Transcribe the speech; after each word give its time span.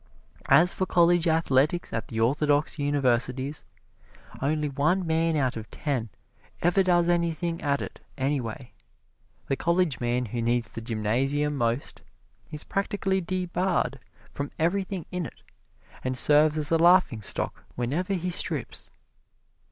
As 0.49 0.73
for 0.73 0.87
college 0.87 1.27
athletics 1.27 1.93
at 1.93 2.07
the 2.07 2.19
Orthodox 2.19 2.79
Universities, 2.79 3.63
only 4.41 4.67
one 4.67 5.05
man 5.05 5.35
out 5.35 5.55
of 5.55 5.69
ten 5.69 6.09
ever 6.59 6.81
does 6.81 7.07
anything 7.07 7.61
at 7.61 7.83
it 7.83 7.99
anyway 8.17 8.71
the 9.45 9.55
college 9.55 9.99
man 9.99 10.25
who 10.25 10.41
needs 10.41 10.69
the 10.71 10.81
gymnasium 10.81 11.55
most 11.55 12.01
is 12.49 12.63
practically 12.63 13.21
debarred 13.21 13.99
from 14.31 14.49
everything 14.57 15.05
in 15.11 15.27
it 15.27 15.43
and 16.03 16.17
serves 16.17 16.57
as 16.57 16.71
a 16.71 16.79
laughing 16.79 17.21
stock 17.21 17.63
whenever 17.75 18.15
he 18.15 18.31
strips. 18.31 18.89